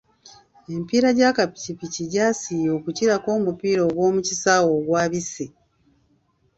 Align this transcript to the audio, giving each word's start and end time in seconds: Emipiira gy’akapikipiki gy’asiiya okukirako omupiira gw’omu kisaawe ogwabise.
Emipiira 0.71 1.09
gy’akapikipiki 1.17 2.03
gy’asiiya 2.11 2.69
okukirako 2.77 3.27
omupiira 3.37 3.83
gw’omu 3.93 4.19
kisaawe 4.27 4.69
ogwabise. 4.79 5.45